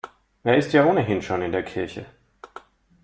[0.43, 2.07] Er ist ja ohnehin schon in der Kirche.